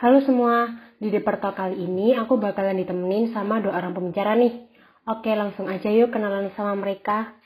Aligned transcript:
Halo 0.00 0.24
semua, 0.24 0.80
di 0.96 1.12
Deperto 1.12 1.52
kali 1.52 1.76
ini 1.76 2.16
aku 2.16 2.40
bakalan 2.40 2.80
ditemenin 2.80 3.36
sama 3.36 3.60
dua 3.60 3.76
orang 3.76 3.92
pembicara 3.92 4.32
nih. 4.32 4.64
Oke, 5.04 5.28
langsung 5.36 5.68
aja 5.68 5.92
yuk 5.92 6.08
kenalan 6.08 6.48
sama 6.56 6.72
mereka. 6.72 7.36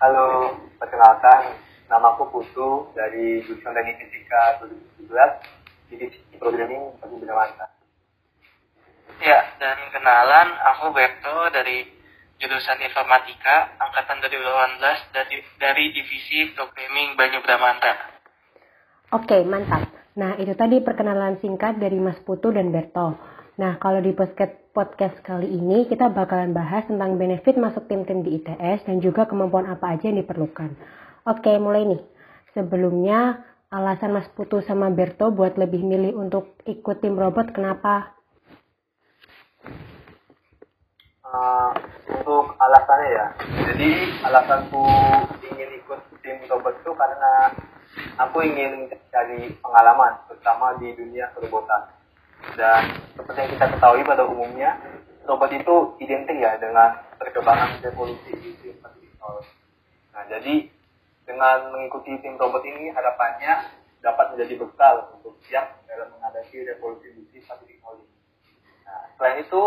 Halo, 0.00 0.56
perkenalkan, 0.80 1.52
nama 1.92 2.16
aku 2.16 2.32
Putu 2.32 2.96
dari 2.96 3.44
jurusan 3.44 3.76
Teknik 3.76 4.00
Fisika 4.08 4.64
2017 5.04 5.92
divisi 5.92 6.16
Programming 6.40 6.96
bagi 6.96 7.16
Bina 7.20 7.36
Mata. 7.36 7.68
Ya, 9.20 9.52
dan 9.60 9.84
kenalan, 9.92 10.48
aku 10.64 10.96
Berto 10.96 11.52
dari 11.52 11.84
jurusan 12.40 12.80
Informatika 12.88 13.76
angkatan 13.76 14.24
2018 14.24 15.12
dari, 15.12 15.44
dari 15.60 15.84
divisi 15.92 16.56
Programming 16.56 17.20
Banyu 17.20 17.44
Bramanta. 17.44 18.09
Oke, 19.10 19.42
mantap. 19.42 19.90
Nah, 20.14 20.38
itu 20.38 20.54
tadi 20.54 20.78
perkenalan 20.78 21.42
singkat 21.42 21.82
dari 21.82 21.98
Mas 21.98 22.22
Putu 22.22 22.54
dan 22.54 22.70
Berto. 22.70 23.18
Nah, 23.58 23.74
kalau 23.82 23.98
di 23.98 24.14
podcast, 24.14 24.54
podcast 24.70 25.18
kali 25.26 25.50
ini 25.50 25.90
kita 25.90 26.14
bakalan 26.14 26.54
bahas 26.54 26.86
tentang 26.86 27.18
benefit 27.18 27.58
masuk 27.58 27.90
tim-tim 27.90 28.22
di 28.22 28.38
ITS 28.38 28.86
dan 28.86 29.02
juga 29.02 29.26
kemampuan 29.26 29.66
apa 29.66 29.98
aja 29.98 30.14
yang 30.14 30.22
diperlukan. 30.22 30.78
Oke, 31.26 31.50
mulai 31.58 31.90
nih. 31.90 32.02
Sebelumnya, 32.54 33.42
alasan 33.74 34.14
Mas 34.14 34.30
Putu 34.30 34.62
sama 34.62 34.94
Berto 34.94 35.34
buat 35.34 35.58
lebih 35.58 35.82
milih 35.82 36.14
untuk 36.14 36.54
ikut 36.70 37.02
tim 37.02 37.18
robot 37.18 37.50
kenapa? 37.50 38.14
Uh, 41.26 41.74
untuk 42.14 42.54
alasannya 42.62 43.10
ya, 43.10 43.26
jadi 43.74 43.90
alasanku 44.22 44.82
ingin 45.50 45.70
ikut 45.82 45.98
tim 46.22 46.42
robot 46.46 46.74
itu 46.78 46.90
karena 46.94 47.54
aku 48.18 48.44
ingin 48.46 48.86
mencari 48.86 49.50
pengalaman, 49.58 50.12
terutama 50.30 50.76
di 50.78 50.94
dunia 50.94 51.30
kerobotan. 51.34 51.90
Dan 52.56 52.96
seperti 53.14 53.38
yang 53.46 53.52
kita 53.56 53.66
ketahui 53.76 54.02
pada 54.06 54.24
umumnya, 54.24 54.80
robot 55.28 55.50
itu 55.52 55.76
identik 56.00 56.36
ya 56.40 56.56
dengan 56.56 56.96
perkembangan 57.20 57.84
revolusi 57.84 58.32
teknologi. 58.60 59.52
Nah, 60.16 60.24
jadi 60.26 60.54
dengan 61.28 61.70
mengikuti 61.70 62.16
tim 62.18 62.34
robot 62.40 62.64
ini 62.64 62.90
harapannya 62.90 63.70
dapat 64.00 64.34
menjadi 64.34 64.54
bekal 64.56 65.12
untuk 65.20 65.36
siap 65.46 65.84
dalam 65.84 66.08
menghadapi 66.16 66.64
revolusi 66.64 67.12
industri 67.12 67.44
teknologi. 67.44 68.08
Nah, 68.88 69.12
selain 69.20 69.44
itu, 69.44 69.62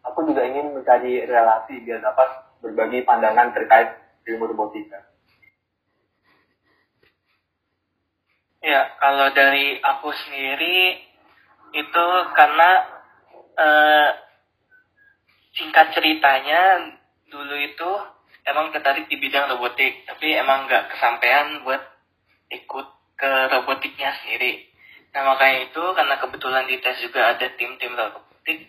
aku 0.00 0.18
juga 0.24 0.42
ingin 0.48 0.72
mencari 0.72 1.28
relasi 1.28 1.84
biar 1.84 2.00
dapat 2.00 2.28
berbagi 2.64 3.04
pandangan 3.04 3.52
terkait 3.52 4.00
ilmu 4.24 4.48
robotika. 4.48 5.13
Ya, 8.64 8.96
kalau 8.96 9.28
dari 9.36 9.76
aku 9.76 10.08
sendiri 10.08 10.96
itu 11.76 12.06
karena 12.32 12.70
eh, 13.60 14.10
singkat 15.52 15.92
ceritanya 15.92 16.80
dulu 17.28 17.60
itu 17.60 17.90
emang 18.48 18.72
tertarik 18.72 19.04
di 19.12 19.20
bidang 19.20 19.52
robotik, 19.52 20.08
tapi 20.08 20.32
emang 20.32 20.64
nggak 20.64 20.96
kesampaian 20.96 21.60
buat 21.60 21.82
ikut 22.56 22.88
ke 23.20 23.32
robotiknya 23.52 24.16
sendiri. 24.24 24.64
Nah 25.12 25.28
makanya 25.28 25.68
itu 25.68 25.84
karena 25.92 26.16
kebetulan 26.24 26.64
di 26.64 26.80
tes 26.80 27.04
juga 27.04 27.36
ada 27.36 27.46
tim-tim 27.60 27.92
robotik, 27.92 28.64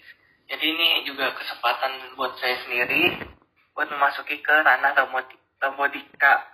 jadi 0.51 0.65
ini 0.75 1.07
juga 1.07 1.31
kesempatan 1.39 2.19
buat 2.19 2.35
saya 2.35 2.59
sendiri 2.67 3.31
buat 3.71 3.87
memasuki 3.87 4.43
ke 4.43 4.55
ranah 4.59 4.91
robotik, 4.91 5.39
robotika. 5.63 6.51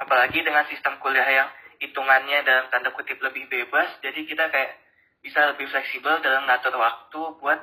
Apalagi 0.00 0.40
dengan 0.40 0.64
sistem 0.64 0.96
kuliah 1.02 1.28
yang 1.28 1.48
hitungannya 1.80 2.44
dalam 2.44 2.68
tanda 2.68 2.92
kutip 2.92 3.18
lebih 3.20 3.48
bebas 3.48 3.88
jadi 4.04 4.20
kita 4.24 4.52
kayak 4.52 4.76
bisa 5.20 5.52
lebih 5.52 5.68
fleksibel 5.68 6.20
dalam 6.20 6.48
ngatur 6.48 6.76
waktu 6.76 7.20
buat 7.40 7.60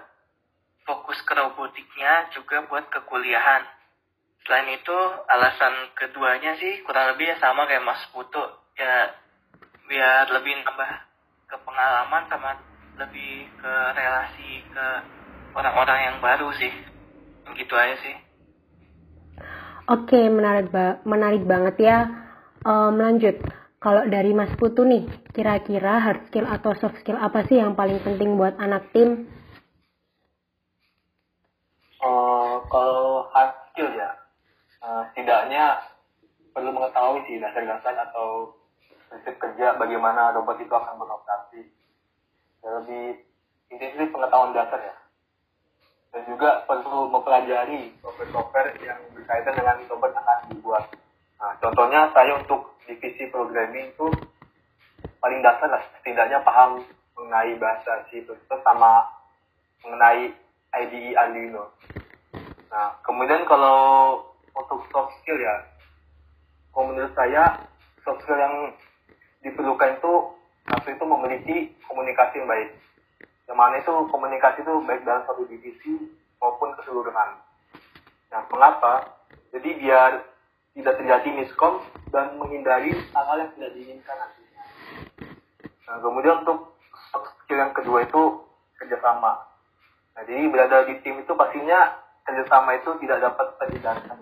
fokus 0.86 1.18
ke 1.26 1.34
robotiknya 1.34 2.34
juga 2.34 2.66
buat 2.66 2.90
kekuliahan 2.90 3.64
selain 4.46 4.74
itu 4.74 4.98
alasan 5.28 5.92
keduanya 5.98 6.58
sih 6.58 6.82
kurang 6.86 7.14
lebih 7.14 7.30
ya 7.30 7.36
sama 7.38 7.68
kayak 7.68 7.84
Mas 7.84 8.02
Putu 8.10 8.42
ya 8.78 9.12
biar 9.88 10.28
lebih 10.32 10.56
nambah 10.68 10.92
ke 11.48 11.56
pengalaman 11.64 12.24
sama 12.28 12.52
lebih 13.00 13.48
ke 13.62 13.74
relasi 13.96 14.52
ke 14.68 14.88
orang-orang 15.56 16.00
yang 16.12 16.18
baru 16.20 16.50
sih. 16.60 16.74
Gitu 17.56 17.74
aja 17.74 17.96
sih. 18.04 18.16
Oke 19.88 20.20
menarik 20.28 20.68
ba 20.68 21.00
menarik 21.08 21.48
banget 21.48 21.76
ya. 21.80 21.98
Um, 22.68 23.00
lanjut 23.00 23.40
kalau 23.78 24.10
dari 24.10 24.34
Mas 24.34 24.50
Putu 24.58 24.82
nih, 24.82 25.06
kira-kira 25.38 26.02
hard 26.02 26.26
skill 26.30 26.50
atau 26.50 26.74
soft 26.82 26.98
skill 27.06 27.22
apa 27.22 27.46
sih 27.46 27.62
yang 27.62 27.78
paling 27.78 28.02
penting 28.02 28.34
buat 28.34 28.58
anak 28.58 28.90
tim? 28.90 29.30
Uh, 32.02 32.58
kalau 32.74 33.30
hard 33.30 33.54
skill 33.70 33.94
ya, 33.94 34.18
uh, 34.82 35.06
setidaknya 35.14 35.78
perlu 36.58 36.74
mengetahui 36.74 37.22
sih 37.30 37.38
dasar-dasar 37.38 37.94
atau 38.10 38.58
prinsip 39.14 39.38
kerja 39.38 39.78
bagaimana 39.78 40.34
robot 40.34 40.58
itu 40.58 40.74
akan 40.74 40.98
beroperasi. 40.98 41.62
Ya, 42.66 42.70
lebih 42.82 43.22
intensif 43.70 44.10
pengetahuan 44.10 44.58
dasar 44.58 44.82
ya. 44.82 44.96
Dan 46.18 46.26
juga 46.34 46.66
perlu 46.66 47.14
mempelajari 47.14 47.94
software-software 48.02 48.74
yang 48.82 48.98
berkaitan 49.14 49.54
dengan 49.54 49.86
robot 49.86 50.12
akan 50.18 50.38
dibuat. 50.50 50.90
Nah, 51.38 51.54
contohnya 51.62 52.10
saya 52.18 52.42
untuk 52.42 52.77
divisi 52.88 53.28
programming 53.30 53.92
itu 53.92 54.08
paling 55.20 55.44
dasar 55.44 55.68
lah 55.68 55.84
setidaknya 56.00 56.40
paham 56.42 56.82
mengenai 57.20 57.60
bahasa 57.60 58.08
C++ 58.10 58.24
sama 58.64 59.06
mengenai 59.84 60.32
IDE 60.74 61.14
Arduino. 61.14 61.74
Nah, 62.72 62.96
kemudian 63.04 63.44
kalau 63.48 64.20
untuk 64.52 64.84
soft 64.92 65.14
skill 65.22 65.40
ya, 65.40 65.64
kalau 66.74 66.92
menurut 66.92 67.14
saya 67.14 67.68
soft 68.04 68.24
skill 68.24 68.40
yang 68.40 68.56
diperlukan 69.42 69.98
itu 69.98 70.14
satu 70.68 70.88
itu 70.92 71.06
memiliki 71.08 71.58
komunikasi 71.88 72.44
yang 72.44 72.50
baik. 72.50 72.70
Yang 73.48 73.58
mana 73.58 73.76
itu 73.80 73.94
komunikasi 74.12 74.60
itu 74.62 74.74
baik 74.84 75.02
dalam 75.08 75.24
satu 75.24 75.48
divisi 75.48 75.94
maupun 76.44 76.76
keseluruhan. 76.76 77.40
Nah, 78.28 78.42
mengapa? 78.52 79.08
Jadi 79.56 79.80
biar 79.80 80.20
tidak 80.78 80.94
terjadi 81.02 81.30
miskom 81.34 81.82
dan 82.14 82.38
menghindari 82.38 82.94
hal-hal 82.94 83.38
yang 83.42 83.52
tidak 83.58 83.72
diinginkan 83.74 84.16
nantinya. 84.22 84.64
Nah, 85.90 85.98
kemudian 86.06 86.46
untuk 86.46 86.78
skill 87.42 87.58
yang 87.58 87.74
kedua 87.74 88.06
itu 88.06 88.22
kerjasama. 88.78 89.42
Nah, 90.14 90.22
jadi 90.30 90.46
berada 90.54 90.86
di 90.86 91.02
tim 91.02 91.18
itu 91.18 91.34
pastinya 91.34 91.98
kerjasama 92.22 92.78
itu 92.78 92.94
tidak 93.02 93.26
dapat 93.26 93.48
terhindarkan. 93.58 94.18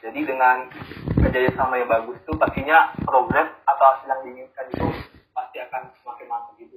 Jadi 0.00 0.20
dengan 0.22 0.70
kerjasama 1.18 1.74
yang 1.82 1.90
bagus 1.90 2.16
itu 2.22 2.32
pastinya 2.38 2.94
progres 3.02 3.50
atau 3.66 3.84
hasil 3.90 4.06
yang 4.06 4.22
diinginkan 4.24 4.66
itu 4.70 4.86
pasti 5.34 5.58
akan 5.58 5.82
semakin 6.00 6.26
mantap 6.30 6.54
gitu. 6.56 6.76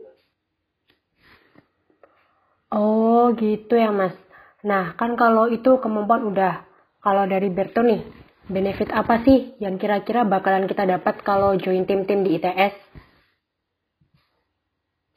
Oh 2.74 3.30
gitu 3.38 3.78
ya 3.78 3.94
mas. 3.94 4.18
Nah 4.66 4.98
kan 4.98 5.14
kalau 5.14 5.48
itu 5.54 5.78
kemampuan 5.78 6.26
udah. 6.26 6.66
Kalau 7.04 7.28
dari 7.28 7.52
Berto 7.52 7.84
nih, 7.84 8.23
benefit 8.52 8.92
apa 8.92 9.24
sih 9.24 9.56
yang 9.64 9.80
kira-kira 9.80 10.28
bakalan 10.28 10.68
kita 10.68 10.84
dapat 10.84 11.24
kalau 11.24 11.56
join 11.56 11.88
tim-tim 11.88 12.28
di 12.28 12.36
ITS? 12.36 12.76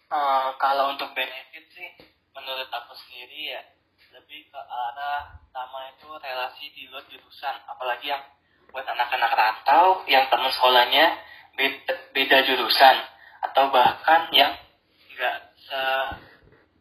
Uh, 0.06 0.14
eh, 0.14 0.48
kalau 0.62 0.94
untuk 0.94 1.10
benefit 1.18 1.64
sih, 1.74 1.90
menurut 2.30 2.70
aku 2.70 2.94
sendiri 2.94 3.58
ya 3.58 3.62
lebih 4.14 4.46
ke 4.48 4.60
arah 4.60 5.42
sama 5.50 5.90
itu 5.92 6.08
relasi 6.08 6.70
di 6.72 6.86
luar 6.86 7.02
jurusan, 7.10 7.56
apalagi 7.66 8.14
yang 8.14 8.22
buat 8.70 8.86
anak-anak 8.86 9.32
rantau 9.34 10.06
yang 10.06 10.30
teman 10.30 10.52
sekolahnya 10.54 11.06
beda, 11.58 11.94
beda 12.14 12.38
jurusan. 12.46 12.96
Atau 13.50 13.70
bahkan 13.70 14.30
yang 14.34 14.54
nggak 15.14 15.36
se 15.58 15.80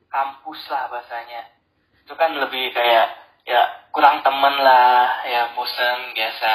kampus 0.09 0.61
lah 0.69 0.87
bahasanya. 0.91 1.49
Itu 2.05 2.13
kan 2.13 2.37
lebih 2.37 2.71
kayak 2.71 3.07
ya 3.45 3.84
kurang 3.95 4.19
temen 4.27 4.55
lah 4.59 5.23
ya 5.23 5.55
bosan 5.55 6.11
biasa. 6.11 6.51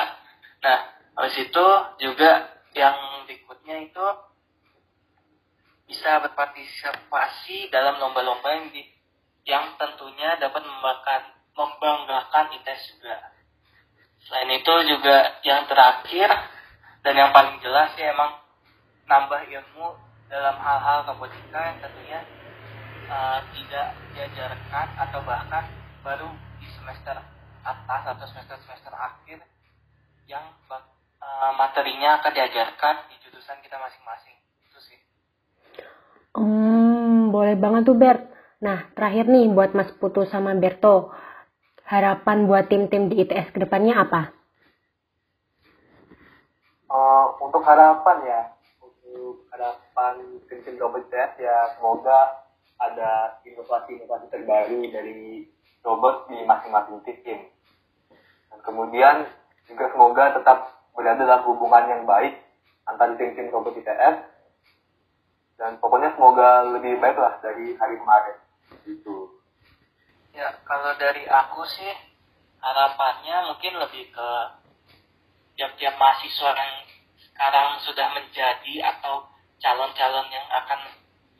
Nah 0.60 0.78
habis 1.16 1.40
itu 1.40 1.66
juga 1.96 2.52
yang 2.76 3.24
berikutnya 3.24 3.80
itu 3.88 4.06
bisa 5.88 6.20
berpartisipasi 6.20 7.72
dalam 7.72 7.96
lomba-lomba 7.96 8.44
yang 8.52 8.68
yang 9.48 9.64
tentunya 9.80 10.36
dapat 10.36 10.60
membanggakan 10.68 11.32
membanggakan 11.56 12.52
ITES 12.60 12.92
juga. 12.92 13.16
Selain 14.20 14.52
itu 14.52 14.74
juga 14.84 15.40
yang 15.40 15.64
terakhir 15.64 16.28
dan 17.00 17.14
yang 17.16 17.32
paling 17.32 17.56
jelas 17.64 17.88
ya 17.96 18.12
emang 18.12 18.36
nambah 19.08 19.48
ilmu 19.48 19.96
dalam 20.28 20.60
hal-hal 20.60 21.08
robotika 21.08 21.72
yang 21.72 21.78
tentunya 21.80 22.20
uh, 23.08 23.40
tidak 23.56 23.96
diajarkan 24.12 24.86
atau 25.08 25.24
bahkan 25.24 25.79
baru 26.00 26.28
semester 26.80 27.16
atas 27.60 28.02
atau 28.16 28.26
semester-semester 28.26 28.92
akhir 28.96 29.38
yang 30.24 30.42
uh, 30.66 31.52
materinya 31.54 32.18
akan 32.18 32.32
diajarkan 32.32 32.94
di 33.12 33.16
jurusan 33.22 33.60
kita 33.60 33.76
masing-masing 33.76 34.36
itu 34.64 34.78
sih 34.80 34.98
Hmm, 36.30 37.34
boleh 37.34 37.58
banget 37.58 37.90
tuh 37.90 37.98
Bert. 37.98 38.22
Nah, 38.62 38.86
terakhir 38.94 39.26
nih 39.26 39.50
buat 39.50 39.74
Mas 39.74 39.90
Putu 39.98 40.22
sama 40.30 40.54
Berto, 40.54 41.10
harapan 41.88 42.46
buat 42.46 42.70
tim-tim 42.70 43.10
di 43.10 43.26
ITS 43.26 43.50
ke 43.50 43.58
depannya 43.66 43.98
apa? 43.98 44.30
Uh, 46.86 47.34
untuk 47.42 47.66
harapan 47.66 48.16
ya, 48.26 48.42
untuk 48.78 49.42
harapan 49.50 50.38
tim-tim 50.46 50.78
ITS 50.78 51.32
ya 51.42 51.74
semoga 51.74 52.46
ada 52.80 53.42
inovasi-inovasi 53.42 54.26
terbaru 54.30 54.86
dari 54.88 55.50
robot 55.84 56.28
di 56.28 56.42
masing-masing 56.44 57.00
tim. 57.24 57.40
Dan 58.50 58.58
kemudian 58.64 59.28
juga 59.68 59.84
semoga 59.92 60.24
tetap 60.36 60.58
berada 60.92 61.22
dalam 61.22 61.46
hubungan 61.46 61.84
yang 61.88 62.02
baik 62.04 62.36
antara 62.84 63.14
tim-tim 63.14 63.48
robot 63.54 63.78
ITS 63.78 64.16
dan 65.60 65.76
pokoknya 65.76 66.16
semoga 66.16 66.64
lebih 66.72 66.96
baik 66.98 67.16
lah 67.20 67.36
dari 67.44 67.76
hari 67.76 67.96
kemarin. 68.00 68.36
Itu 68.88 69.40
ya 70.32 70.48
kalau 70.64 70.96
dari 70.96 71.26
aku 71.28 71.62
sih 71.68 71.92
harapannya 72.60 73.52
mungkin 73.52 73.76
lebih 73.76 74.08
ke 74.08 74.28
tiap-tiap 75.60 75.94
mahasiswa 76.00 76.50
yang 76.56 76.74
sekarang 77.20 77.76
sudah 77.84 78.08
menjadi 78.16 78.74
atau 78.96 79.28
calon-calon 79.60 80.28
yang 80.32 80.46
akan 80.48 80.80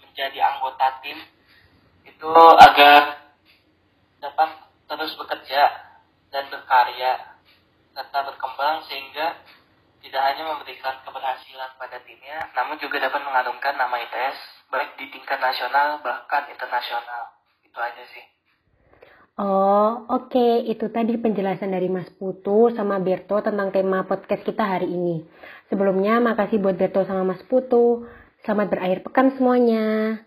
menjadi 0.05 0.39
anggota 0.45 1.01
tim 1.01 1.17
itu 2.05 2.33
agar 2.61 3.33
dapat 4.21 4.51
terus 4.85 5.17
bekerja 5.17 5.63
dan 6.29 6.45
berkarya 7.01 7.17
serta 7.97 8.19
berkembang 8.29 8.85
sehingga 8.85 9.41
tidak 10.05 10.21
hanya 10.21 10.45
memberikan 10.53 11.01
keberhasilan 11.01 11.71
pada 11.81 11.97
timnya, 12.05 12.45
namun 12.53 12.77
juga 12.77 13.01
dapat 13.01 13.25
mengharumkan 13.25 13.73
nama 13.77 13.97
ITS 14.05 14.37
baik 14.69 15.01
di 15.01 15.09
tingkat 15.09 15.41
nasional 15.41 16.05
bahkan 16.05 16.45
internasional. 16.53 17.41
Itu 17.65 17.81
aja 17.81 18.05
sih. 18.05 18.25
Oh, 19.41 20.05
oke. 20.13 20.29
Okay. 20.29 20.69
Itu 20.69 20.93
tadi 20.93 21.17
penjelasan 21.17 21.73
dari 21.73 21.89
Mas 21.89 22.09
Putu 22.13 22.69
sama 22.77 23.01
Berto 23.01 23.41
tentang 23.41 23.73
tema 23.73 24.05
podcast 24.05 24.45
kita 24.45 24.61
hari 24.61 24.93
ini. 24.93 25.25
Sebelumnya, 25.73 26.21
makasih 26.21 26.61
buat 26.61 26.77
Berto 26.77 27.05
sama 27.09 27.33
Mas 27.33 27.41
Putu. 27.49 28.05
Selamat 28.45 28.77
berakhir 28.77 29.01
pekan 29.05 29.33
semuanya. 29.41 30.21